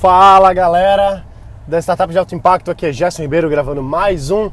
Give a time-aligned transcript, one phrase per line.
[0.00, 1.24] Fala galera
[1.66, 4.48] da Startup de Alto Impacto, aqui é Gerson Ribeiro gravando mais um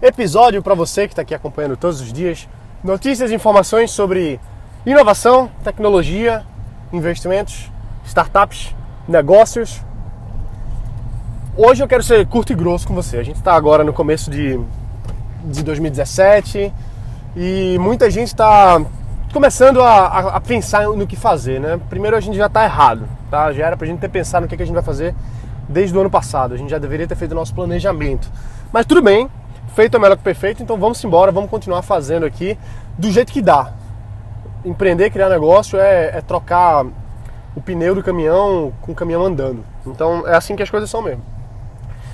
[0.00, 2.48] episódio para você que está aqui acompanhando todos os dias.
[2.82, 4.38] Notícias e informações sobre
[4.86, 6.46] inovação, tecnologia,
[6.92, 7.72] investimentos,
[8.06, 8.72] startups,
[9.08, 9.82] negócios.
[11.56, 13.16] Hoje eu quero ser curto e grosso com você.
[13.16, 14.60] A gente está agora no começo de,
[15.44, 16.72] de 2017
[17.34, 18.80] e muita gente está
[19.34, 21.80] começando a, a, a, pensar no que fazer, né?
[21.90, 23.52] Primeiro a gente já está errado, tá?
[23.52, 25.12] Já era para a gente ter pensado no que, que a gente vai fazer
[25.68, 26.54] desde o ano passado.
[26.54, 28.30] A gente já deveria ter feito o nosso planejamento.
[28.72, 29.28] Mas tudo bem,
[29.74, 32.56] feito é melhor que perfeito, então vamos embora, vamos continuar fazendo aqui
[32.96, 33.72] do jeito que dá.
[34.64, 36.86] Empreender, criar negócio é, é trocar
[37.56, 39.64] o pneu do caminhão com o caminhão andando.
[39.84, 41.24] Então é assim que as coisas são mesmo.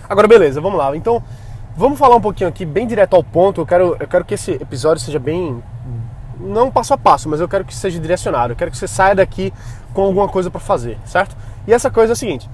[0.09, 0.97] Agora beleza, vamos lá.
[0.97, 1.23] Então
[1.77, 3.61] vamos falar um pouquinho aqui bem direto ao ponto.
[3.61, 5.63] Eu quero, eu quero que esse episódio seja bem
[6.41, 8.53] não passo a passo, mas eu quero que seja direcionado.
[8.53, 9.53] Eu quero que você saia daqui
[9.93, 11.37] com alguma coisa para fazer, certo?
[11.67, 12.49] E essa coisa é a seguinte: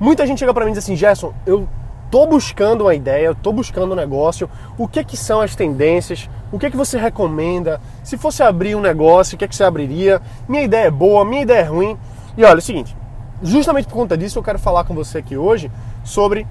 [0.00, 1.68] muita gente chega para mim e diz assim, Gerson, eu
[2.10, 4.48] tô buscando uma ideia, eu tô buscando um negócio.
[4.76, 6.28] O que que são as tendências?
[6.50, 7.80] O que que você recomenda?
[8.02, 10.20] Se fosse abrir um negócio, o que que você abriria?
[10.48, 11.98] Minha ideia é boa, minha ideia é ruim.
[12.36, 12.96] E olha, é o seguinte,
[13.42, 15.70] justamente por conta disso eu quero falar com você aqui hoje
[16.04, 16.46] sobre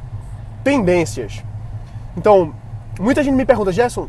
[0.64, 1.44] tendências.
[2.16, 2.54] Então,
[3.00, 4.08] muita gente me pergunta, Gerson,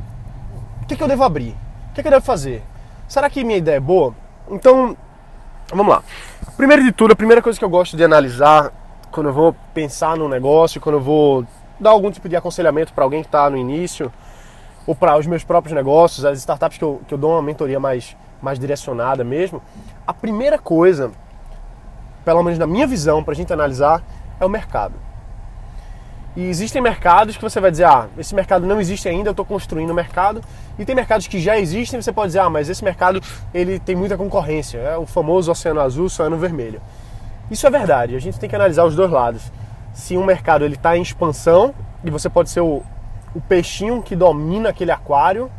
[0.82, 1.54] o que, que eu devo abrir?
[1.98, 2.62] Que, que eu devo fazer?
[3.08, 4.14] Será que minha ideia é boa?
[4.50, 4.96] Então,
[5.70, 6.02] vamos lá.
[6.56, 8.72] Primeiro de tudo, a primeira coisa que eu gosto de analisar
[9.10, 11.44] quando eu vou pensar no negócio, quando eu vou
[11.80, 14.12] dar algum tipo de aconselhamento para alguém que está no início,
[14.86, 17.80] ou para os meus próprios negócios, as startups que eu, que eu dou uma mentoria
[17.80, 19.62] mais, mais direcionada mesmo,
[20.06, 21.10] a primeira coisa,
[22.24, 24.02] pelo menos na minha visão, para a gente analisar,
[24.40, 24.94] é o mercado.
[26.38, 29.44] E existem mercados que você vai dizer, ah, esse mercado não existe ainda, eu estou
[29.44, 30.40] construindo o mercado.
[30.78, 33.20] E tem mercados que já existem, você pode dizer, ah, mas esse mercado
[33.52, 34.78] ele tem muita concorrência.
[34.78, 36.80] É o famoso oceano azul, oceano vermelho.
[37.50, 39.50] Isso é verdade, a gente tem que analisar os dois lados.
[39.92, 42.84] Se um mercado ele está em expansão e você pode ser o,
[43.34, 45.50] o peixinho que domina aquele aquário,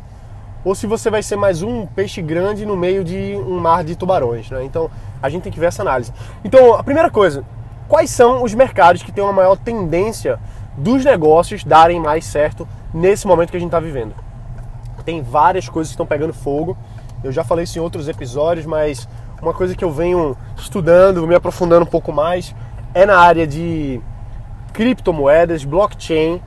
[0.64, 3.96] ou se você vai ser mais um peixe grande no meio de um mar de
[3.96, 4.48] tubarões.
[4.48, 4.64] Né?
[4.64, 4.90] Então
[5.22, 6.10] a gente tem que ver essa análise.
[6.42, 7.44] Então a primeira coisa,
[7.86, 10.40] quais são os mercados que têm uma maior tendência
[10.76, 14.14] dos negócios darem mais certo nesse momento que a gente está vivendo.
[15.04, 16.76] Tem várias coisas que estão pegando fogo.
[17.22, 19.08] Eu já falei isso em outros episódios, mas
[19.42, 22.54] uma coisa que eu venho estudando, me aprofundando um pouco mais,
[22.94, 24.00] é na área de
[24.72, 26.40] criptomoedas, blockchain.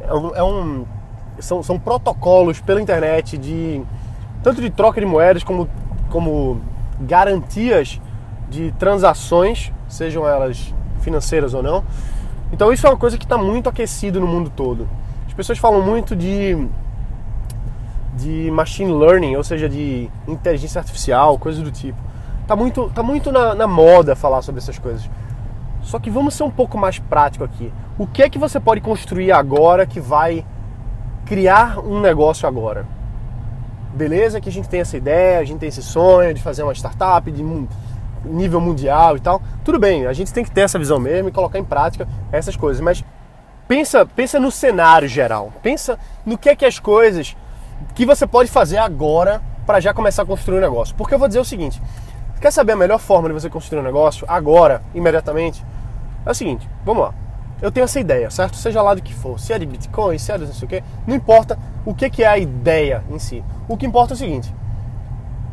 [0.00, 3.82] É um, é são, são protocolos pela internet de
[4.42, 5.68] tanto de troca de moedas como,
[6.10, 6.60] como
[7.00, 8.00] garantias
[8.48, 11.84] de transações, sejam elas financeiras ou não,
[12.52, 14.88] então isso é uma coisa que está muito aquecido no mundo todo.
[15.26, 16.68] As pessoas falam muito de
[18.18, 21.96] de machine learning, ou seja, de inteligência artificial, coisas do tipo.
[22.48, 25.08] Tá muito, tá muito na, na moda falar sobre essas coisas.
[25.82, 27.72] Só que vamos ser um pouco mais prático aqui.
[27.96, 30.44] O que é que você pode construir agora que vai
[31.24, 32.86] criar um negócio agora?
[33.94, 36.74] Beleza que a gente tem essa ideia, a gente tem esse sonho de fazer uma
[36.74, 37.42] startup, de
[38.24, 39.40] nível mundial e tal.
[39.64, 42.56] Tudo bem, a gente tem que ter essa visão mesmo e colocar em prática essas
[42.56, 43.04] coisas, mas
[43.66, 45.52] pensa, pensa no cenário geral.
[45.62, 47.36] Pensa no que é que as coisas
[47.94, 50.94] que você pode fazer agora para já começar a construir um negócio.
[50.96, 51.80] Porque eu vou dizer o seguinte,
[52.40, 55.64] quer saber a melhor forma de você construir um negócio agora, imediatamente?
[56.24, 57.14] É o seguinte, vamos lá.
[57.60, 58.56] Eu tenho essa ideia, certo?
[58.56, 60.68] Seja lá do que for, se é de Bitcoin, se é de não sei o
[60.68, 63.44] que, não importa o que é a ideia em si.
[63.68, 64.54] O que importa é o seguinte: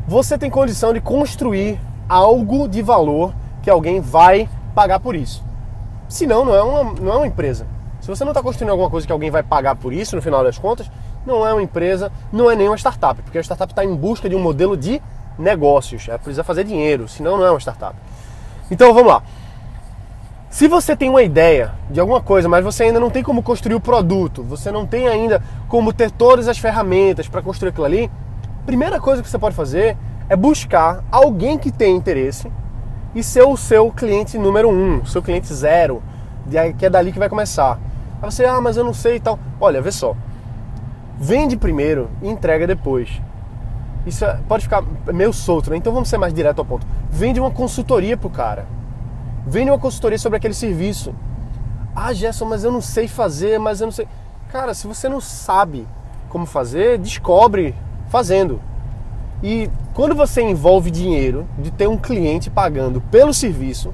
[0.08, 5.44] você tem condição de construir algo de valor que alguém vai pagar por isso.
[6.08, 7.68] Senão, não é uma, não é uma empresa.
[8.00, 10.44] Se você não está construindo alguma coisa que alguém vai pagar por isso, no final
[10.44, 10.90] das contas,
[11.26, 14.30] não é uma empresa, não é nem uma startup, porque a startup está em busca
[14.30, 15.02] de um modelo de
[15.40, 17.96] negócios, ela precisa fazer dinheiro, senão não é uma startup.
[18.70, 19.24] Então vamos lá.
[20.50, 23.76] Se você tem uma ideia de alguma coisa, mas você ainda não tem como construir
[23.76, 28.10] o produto, você não tem ainda como ter todas as ferramentas para construir aquilo ali,
[28.66, 29.98] primeira coisa que você pode fazer
[30.30, 32.52] é buscar alguém que tem interesse
[33.14, 36.02] e ser o seu cliente número um, seu cliente zero,
[36.78, 37.80] que é dali que vai começar.
[38.22, 39.40] Aí você, ah, mas eu não sei e tal.
[39.60, 40.16] Olha, vê só.
[41.18, 43.22] Vende primeiro e entrega depois.
[44.06, 44.84] Isso é, pode ficar
[45.14, 45.78] meio solto, né?
[45.78, 46.86] Então vamos ser mais direto ao ponto.
[47.10, 48.68] Vende uma consultoria pro cara.
[49.48, 51.16] Vende uma consultoria sobre aquele serviço.
[51.96, 54.08] Ah, Gerson, mas eu não sei fazer, mas eu não sei.
[54.52, 55.88] Cara, se você não sabe
[56.30, 57.74] como fazer, descobre
[58.10, 58.60] fazendo.
[59.48, 63.94] E quando você envolve dinheiro de ter um cliente pagando pelo serviço,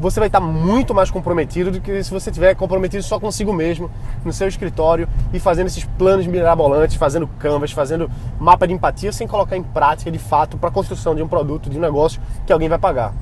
[0.00, 3.88] você vai estar muito mais comprometido do que se você estiver comprometido só consigo mesmo,
[4.24, 9.28] no seu escritório e fazendo esses planos mirabolantes, fazendo canvas, fazendo mapa de empatia sem
[9.28, 12.52] colocar em prática de fato para a construção de um produto, de um negócio que
[12.52, 13.14] alguém vai pagar.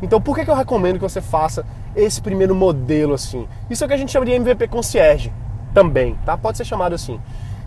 [0.00, 3.48] Então, por que, que eu recomendo que você faça esse primeiro modelo assim?
[3.68, 5.32] Isso é o que a gente chama de MVP concierge
[5.74, 6.36] também, tá?
[6.36, 7.18] Pode ser chamado assim,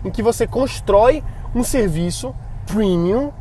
[0.02, 1.22] em que você constrói
[1.54, 2.34] um serviço
[2.68, 3.32] premium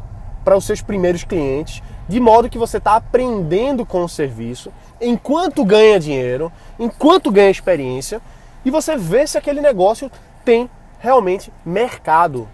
[0.43, 4.71] para os seus primeiros clientes, de modo que você está aprendendo com o serviço,
[5.01, 8.21] enquanto ganha dinheiro, enquanto ganha experiência,
[8.63, 10.09] e você vê se aquele negócio
[10.45, 10.69] tem
[10.99, 12.47] realmente mercado.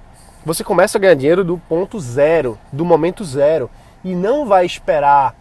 [0.43, 3.69] Você começa a ganhar dinheiro do ponto zero, do momento zero,
[4.03, 5.35] e não vai esperar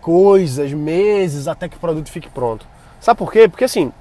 [0.00, 2.66] coisas, meses até que o produto fique pronto.
[3.00, 3.48] Sabe por quê?
[3.48, 3.92] Porque assim,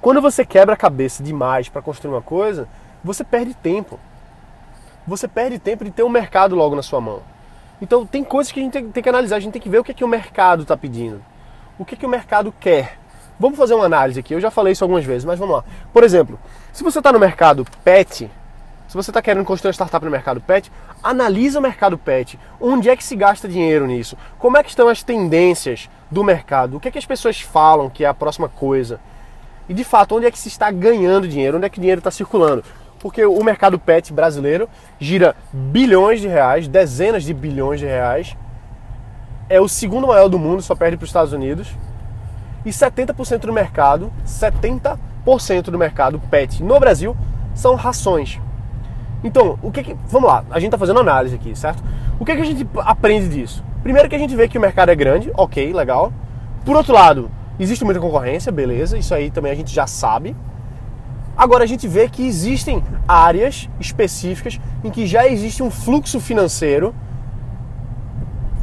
[0.00, 2.68] quando você quebra a cabeça demais para construir uma coisa,
[3.02, 3.98] você perde tempo.
[5.06, 7.22] Você perde tempo de ter um mercado logo na sua mão.
[7.80, 9.78] Então tem coisas que a gente tem, tem que analisar, a gente tem que ver
[9.78, 11.22] o que, é que o mercado está pedindo.
[11.78, 12.98] O que, é que o mercado quer.
[13.38, 15.64] Vamos fazer uma análise aqui, eu já falei isso algumas vezes, mas vamos lá.
[15.92, 16.38] Por exemplo,
[16.72, 18.30] se você está no mercado pet,
[18.86, 20.70] se você está querendo construir uma startup no mercado pet,
[21.02, 22.38] analisa o mercado pet.
[22.60, 24.16] Onde é que se gasta dinheiro nisso?
[24.38, 26.76] Como é que estão as tendências do mercado?
[26.76, 29.00] O que é que as pessoas falam que é a próxima coisa?
[29.68, 31.56] E de fato, onde é que se está ganhando dinheiro?
[31.56, 32.62] Onde é que o dinheiro está circulando?
[33.04, 34.66] Porque o mercado pet brasileiro
[34.98, 38.34] gira bilhões de reais, dezenas de bilhões de reais.
[39.46, 41.68] É o segundo maior do mundo, só perde para os Estados Unidos.
[42.64, 47.14] E 70% do mercado, 70% do mercado pet no Brasil
[47.54, 48.40] são rações.
[49.22, 51.84] Então, o que, que vamos lá, a gente está fazendo análise aqui, certo?
[52.18, 53.62] O que, que a gente aprende disso?
[53.82, 56.10] Primeiro que a gente vê que o mercado é grande, ok, legal.
[56.64, 57.30] Por outro lado,
[57.60, 60.34] existe muita concorrência, beleza, isso aí também a gente já sabe.
[61.44, 66.94] Agora a gente vê que existem áreas específicas em que já existe um fluxo financeiro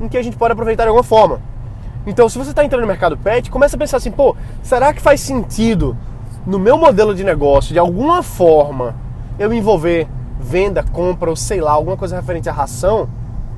[0.01, 1.39] em que a gente pode aproveitar de alguma forma.
[2.07, 4.99] Então, se você está entrando no mercado pet, começa a pensar assim, pô, será que
[4.99, 5.95] faz sentido
[6.43, 8.95] no meu modelo de negócio, de alguma forma,
[9.37, 10.07] eu envolver
[10.39, 13.07] venda, compra ou sei lá, alguma coisa referente à ração,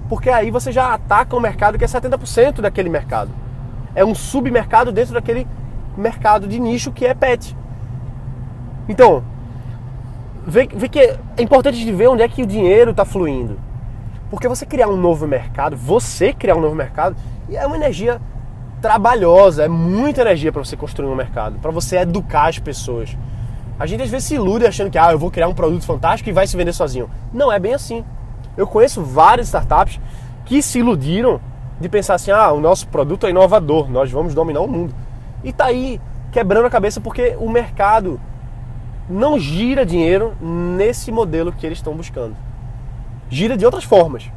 [0.10, 3.32] porque aí você já ataca um mercado que é 70% daquele mercado.
[3.96, 5.48] É um submercado dentro daquele
[5.96, 7.56] mercado de nicho que é pet.
[8.88, 9.24] Então,
[10.46, 13.60] vê, vê que é importante de ver onde é que o dinheiro está fluindo.
[14.30, 17.16] Porque você criar um novo mercado, você criar um novo mercado,
[17.52, 18.20] é uma energia
[18.82, 23.16] trabalhosa, é muita energia para você construir um mercado, para você educar as pessoas.
[23.80, 26.30] A gente às vezes se ilude achando que ah, eu vou criar um produto fantástico
[26.30, 27.10] e vai se vender sozinho.
[27.32, 28.04] Não é bem assim.
[28.58, 30.00] Eu conheço várias startups
[30.46, 31.40] que se iludiram
[31.80, 34.94] de pensar assim: ah, o nosso produto é inovador, nós vamos dominar o mundo.
[35.44, 36.00] E tá aí
[36.32, 38.20] quebrando a cabeça porque o mercado
[39.10, 42.36] não gira dinheiro nesse modelo que eles estão buscando.
[43.30, 44.30] Gira de outras formas.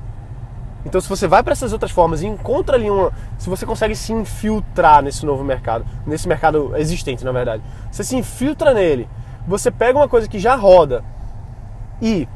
[0.84, 3.12] Então, se você vai para essas outras formas e encontra ali uma.
[3.38, 8.16] Se você consegue se infiltrar nesse novo mercado, nesse mercado existente, na verdade, você se
[8.16, 9.08] infiltra nele
[9.46, 11.04] você pega uma coisa que já roda
[12.02, 12.28] e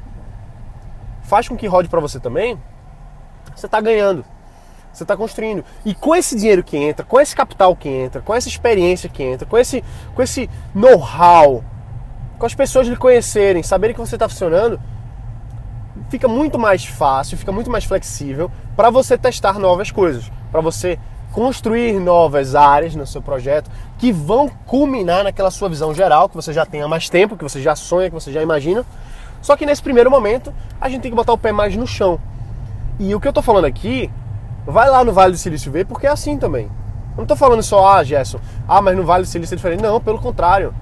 [1.23, 2.59] faz com que rode para você também,
[3.55, 4.25] você está ganhando.
[4.93, 5.65] Você está construindo.
[5.85, 9.23] E com esse dinheiro que entra, com esse capital que entra, com essa experiência que
[9.23, 9.85] entra, com esse,
[10.15, 11.65] com esse know-how,
[12.41, 14.81] com as pessoas lhe conhecerem, saberem que você está funcionando,
[16.09, 20.99] fica muito mais fácil, fica muito mais flexível para você testar novas coisas, para você
[21.33, 26.51] construir novas áreas no seu projeto que vão culminar naquela sua visão geral que você
[26.51, 28.87] já tem há mais tempo, que você já sonha, que você já imagina.
[29.43, 30.51] Só que nesse primeiro momento
[30.81, 32.19] a gente tem que botar o pé mais no chão.
[32.99, 34.11] E o que eu tô falando aqui,
[34.67, 36.65] vai lá no Vale do Silício ver, porque é assim também.
[36.65, 39.83] Eu não tô falando só, ah, Gerson, ah, mas no Vale do Silício é diferente.
[39.83, 40.75] Não, pelo contrário.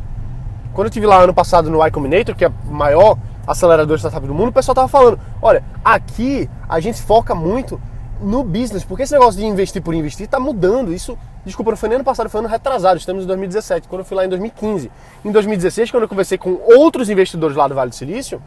[0.79, 4.01] Quando eu estive lá ano passado no Y Combinator, que é o maior acelerador de
[4.01, 7.81] startup do mundo, o pessoal tava falando, olha, aqui a gente foca muito
[8.21, 10.93] no business, porque esse negócio de investir por investir está mudando.
[10.93, 12.97] Isso, desculpa, não foi nem ano passado, foi ano retrasado.
[12.97, 14.89] Estamos em 2017, quando eu fui lá em 2015.
[15.25, 18.41] Em 2016, quando eu conversei com outros investidores lá do Vale do Silício,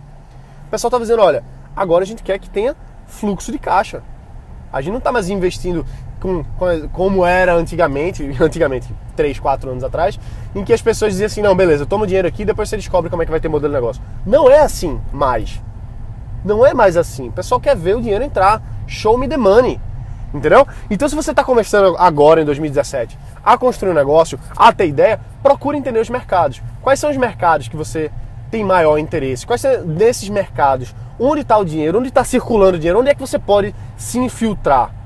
[0.68, 1.44] o pessoal estava dizendo: olha,
[1.76, 4.02] agora a gente quer que tenha fluxo de caixa.
[4.72, 5.86] A gente não está mais investindo
[6.22, 10.18] com, com, como era antigamente, antigamente, 3, 4 anos atrás,
[10.56, 13.24] em que as pessoas diziam assim: não, beleza, toma dinheiro aqui, depois você descobre como
[13.24, 14.02] é que vai ter modelo de negócio.
[14.26, 15.60] Não é assim mais.
[16.46, 17.28] Não é mais assim.
[17.28, 18.62] O pessoal quer ver o dinheiro entrar.
[18.88, 19.80] Show me the money.
[20.34, 20.66] Entendeu?
[20.90, 25.20] Então, se você está começando agora, em 2017, a construir um negócio, a ter ideia,
[25.44, 26.62] procure entender os mercados.
[26.82, 28.10] Quais são os mercados que você
[28.50, 29.46] tem maior interesse?
[29.46, 30.96] Quais são desses mercados?
[31.20, 32.00] Onde está o dinheiro?
[32.00, 33.00] Onde está circulando o dinheiro?
[33.00, 35.01] Onde é que você pode se infiltrar?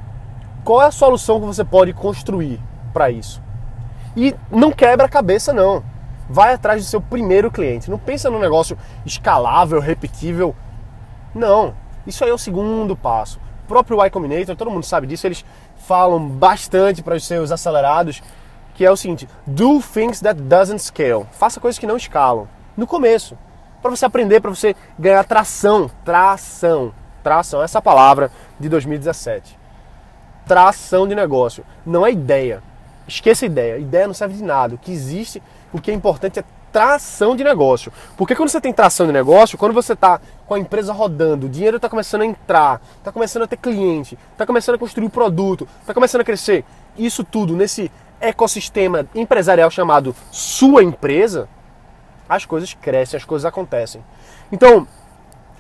[0.65, 2.59] Qual é a solução que você pode construir
[2.91, 3.39] para isso?
[4.17, 5.83] E não quebra a cabeça, não.
[6.27, 7.87] Vai atrás do seu primeiro cliente.
[7.87, 10.55] Não pensa num negócio escalável, repetível.
[11.35, 11.75] Não.
[12.07, 13.39] Isso aí é o segundo passo.
[13.65, 15.45] O próprio Y Combinator, todo mundo sabe disso, eles
[15.77, 18.23] falam bastante para os seus acelerados,
[18.73, 21.27] que é o seguinte: do things that doesn't scale.
[21.33, 22.47] Faça coisas que não escalam.
[22.75, 23.37] No começo,
[23.83, 26.91] para você aprender, para você ganhar tração, tração,
[27.21, 29.64] tração, essa palavra de 2017.
[30.47, 32.61] Tração de negócio, não é ideia.
[33.07, 33.77] Esqueça a ideia.
[33.77, 34.75] Ideia não serve de nada.
[34.75, 37.91] O que existe, o que é importante é tração de negócio.
[38.17, 41.49] Porque quando você tem tração de negócio, quando você está com a empresa rodando, o
[41.49, 45.09] dinheiro está começando a entrar, está começando a ter cliente, está começando a construir o
[45.09, 46.65] produto, está começando a crescer,
[46.97, 51.47] isso tudo nesse ecossistema empresarial chamado sua empresa,
[52.27, 54.03] as coisas crescem, as coisas acontecem.
[54.51, 54.85] Então,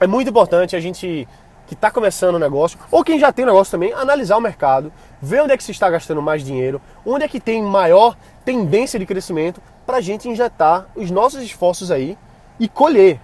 [0.01, 1.25] é muito importante a gente
[1.67, 4.91] que está começando o negócio, ou quem já tem o negócio também, analisar o mercado,
[5.21, 8.99] ver onde é que se está gastando mais dinheiro, onde é que tem maior tendência
[8.99, 12.17] de crescimento, para a gente injetar os nossos esforços aí
[12.59, 13.19] e colher.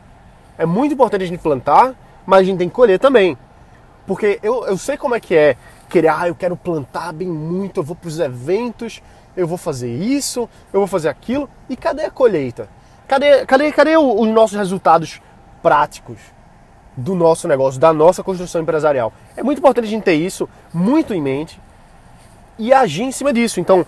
[0.57, 1.95] É muito importante a gente plantar,
[2.25, 3.37] mas a gente tem que colher também.
[4.05, 5.55] Porque eu, eu sei como é que é
[5.89, 9.01] querer, ah, eu quero plantar bem muito, eu vou para os eventos,
[9.35, 12.69] eu vou fazer isso, eu vou fazer aquilo, e cadê a colheita?
[13.07, 15.21] Cadê, cadê, cadê os nossos resultados
[15.61, 16.19] práticos?
[17.01, 19.11] Do nosso negócio, da nossa construção empresarial.
[19.35, 21.59] É muito importante a gente ter isso muito em mente
[22.57, 23.59] e agir em cima disso.
[23.59, 23.85] Então,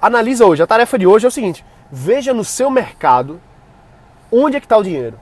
[0.00, 0.62] analisa hoje.
[0.62, 3.40] A tarefa de hoje é o seguinte: veja no seu mercado
[4.30, 5.18] onde é que está o dinheiro.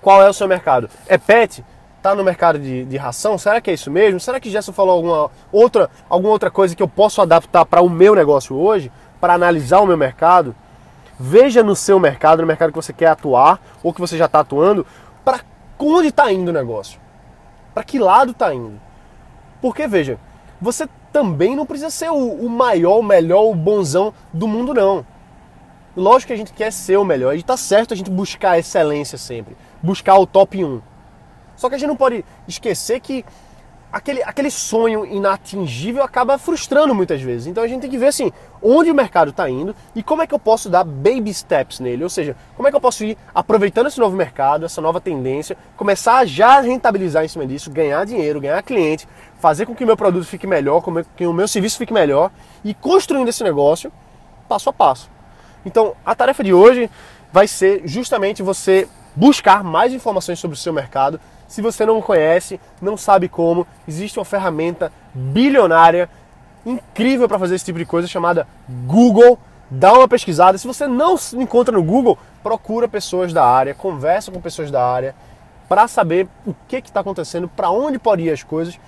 [0.00, 0.90] Qual é o seu mercado?
[1.06, 1.64] É pet?
[1.98, 3.38] Está no mercado de, de, ração?
[3.38, 4.18] Será que é isso mesmo?
[4.18, 7.88] Será que Gerson falou alguma outra, alguma outra coisa que eu posso adaptar para o
[7.88, 8.90] meu negócio hoje?
[9.20, 10.52] Para analisar o meu mercado?
[11.16, 14.40] Veja no seu mercado, no mercado que você quer atuar ou que você já está
[14.40, 14.84] atuando,
[15.24, 15.38] para
[15.86, 17.00] onde está indo o negócio?
[17.74, 18.80] Para que lado está indo?
[19.60, 20.18] Porque, veja,
[20.60, 25.06] você também não precisa ser o, o, maior, o melhor, o bonzão do mundo, não.
[25.96, 29.18] Lógico que a gente quer ser o melhor, e está certo a gente buscar excelência
[29.18, 30.80] sempre, buscar o top 1.
[31.56, 33.24] Só que a gente não pode esquecer que
[33.92, 37.46] aquele, aquele sonho inatingível acaba frustrando muitas vezes.
[37.46, 38.32] Então a gente tem que ver assim,
[38.62, 42.02] onde o mercado está indo e como é que eu posso dar baby steps nele.
[42.02, 45.56] Ou seja, como é que eu posso ir aproveitando esse novo mercado, essa nova tendência,
[45.76, 49.06] começar a já rentabilizar em cima disso, ganhar dinheiro, ganhar cliente,
[49.38, 52.30] fazer com que o meu produto fique melhor, com que o meu serviço fique melhor
[52.64, 53.92] e construindo esse negócio
[54.48, 55.10] passo a passo.
[55.66, 56.90] Então a tarefa de hoje
[57.30, 61.20] vai ser justamente você buscar mais informações sobre o seu mercado,
[61.52, 66.08] se você não conhece, não sabe como, existe uma ferramenta bilionária
[66.64, 68.48] incrível para fazer esse tipo de coisa chamada
[68.86, 69.38] Google.
[69.70, 70.56] Dá uma pesquisada.
[70.56, 74.82] Se você não se encontra no Google, procura pessoas da área, conversa com pessoas da
[74.82, 75.14] área
[75.68, 78.80] para saber o que está acontecendo, para onde podem ir as coisas.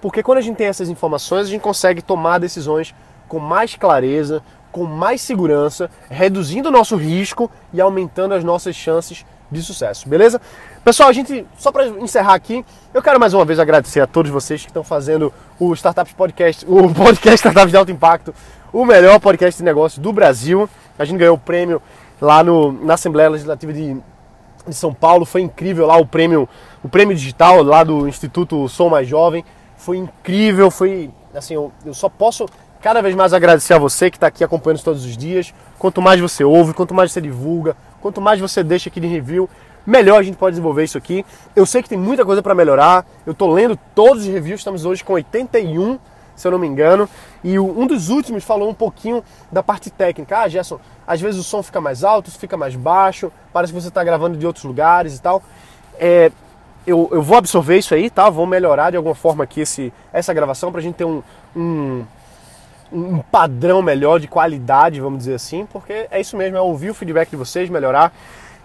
[0.00, 2.96] Porque quando a gente tem essas informações, a gente consegue tomar decisões
[3.28, 9.24] com mais clareza, com mais segurança, reduzindo o nosso risco e aumentando as nossas chances
[9.50, 10.40] de sucesso, beleza?
[10.84, 14.30] Pessoal, a gente, só para encerrar aqui, eu quero mais uma vez agradecer a todos
[14.30, 18.34] vocês que estão fazendo o Startups Podcast, o podcast Startups de Alto Impacto,
[18.72, 20.68] o melhor podcast de negócio do Brasil.
[20.98, 21.80] A gente ganhou o prêmio
[22.20, 23.94] lá no, na Assembleia Legislativa de,
[24.66, 26.48] de São Paulo, foi incrível lá o prêmio,
[26.82, 29.44] o prêmio digital lá do Instituto Sou Mais Jovem.
[29.76, 32.46] Foi incrível, foi assim, eu, eu só posso
[32.80, 35.54] cada vez mais agradecer a você que está aqui acompanhando todos os dias.
[35.78, 39.48] Quanto mais você ouve, quanto mais você divulga, quanto mais você deixa aqui de review,
[39.86, 41.24] melhor a gente pode desenvolver isso aqui.
[41.56, 43.06] Eu sei que tem muita coisa para melhorar.
[43.26, 45.98] Eu estou lendo todos os reviews, estamos hoje com 81,
[46.36, 47.08] se eu não me engano.
[47.42, 50.38] E um dos últimos falou um pouquinho da parte técnica.
[50.38, 53.88] Ah, Gerson, às vezes o som fica mais alto, fica mais baixo, parece que você
[53.88, 55.42] está gravando de outros lugares e tal.
[55.98, 56.30] É,
[56.86, 58.30] eu, eu, vou absorver isso aí, tá?
[58.30, 61.22] Vou melhorar de alguma forma aqui esse, essa gravação para a gente ter um,
[61.54, 62.04] um
[62.92, 66.94] um padrão melhor de qualidade, vamos dizer assim, porque é isso mesmo, é ouvir o
[66.94, 68.12] feedback de vocês, melhorar.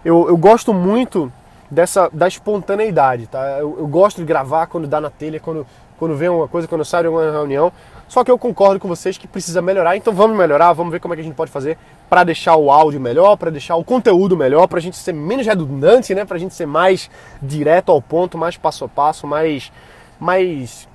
[0.03, 1.31] Eu, eu gosto muito
[1.69, 3.57] dessa da espontaneidade, tá?
[3.59, 5.65] Eu, eu, gosto de gravar quando dá na telha, quando,
[5.97, 7.71] quando vem uma coisa, quando eu saio de uma reunião.
[8.07, 11.13] Só que eu concordo com vocês que precisa melhorar, então vamos melhorar, vamos ver como
[11.13, 11.77] é que a gente pode fazer
[12.09, 15.47] para deixar o áudio melhor, para deixar o conteúdo melhor, para a gente ser menos
[15.47, 16.23] redundante, né?
[16.23, 17.09] Para a gente ser mais
[17.41, 19.71] direto ao ponto, mais passo a passo, mais
[20.19, 20.87] mais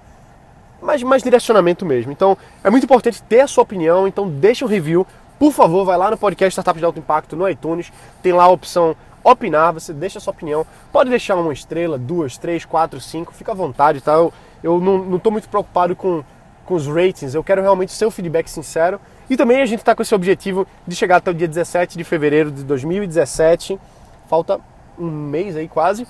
[0.81, 2.13] mais, mais direcionamento mesmo.
[2.13, 5.07] Então é muito importante ter a sua opinião, então deixa um review.
[5.39, 7.93] Por favor, vai lá no podcast Startup de Alto Impacto no iTunes,
[8.23, 10.67] tem lá a opção opinar, você deixa a sua opinião.
[10.93, 14.13] Pode deixar uma estrela, duas, três, quatro, cinco, fica à vontade, tá?
[14.13, 14.33] Eu,
[14.63, 16.25] eu não estou muito preocupado com,
[16.65, 19.01] com os ratings, eu quero realmente seu feedback sincero.
[19.31, 22.05] E também a gente está com esse objetivo de chegar até o dia 17 de
[22.05, 23.79] fevereiro de 2017.
[24.27, 24.59] Falta
[24.99, 26.07] um mês aí quase.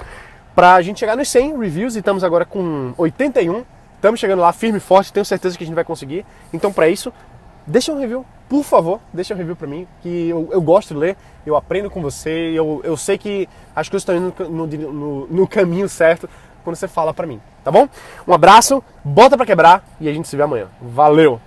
[0.55, 3.65] Para a gente chegar nos 100 reviews e estamos agora com 81.
[3.99, 6.25] Estamos chegando lá firme e forte, tenho certeza que a gente vai conseguir.
[6.52, 7.12] Então, para isso,
[7.67, 11.00] deixa um review, por favor, deixa um review para mim, que eu, eu, gosto de
[11.00, 15.26] ler, eu aprendo com você, eu, eu sei que as coisas estão indo no, no,
[15.26, 16.31] no caminho certo
[16.62, 17.88] quando você fala para mim, tá bom?
[18.26, 20.69] Um abraço, bota para quebrar e a gente se vê amanhã.
[20.81, 21.40] Valeu!